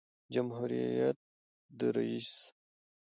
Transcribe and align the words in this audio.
جمهوریت 0.33 1.17
د 1.79 1.81
رئیس 1.95 2.33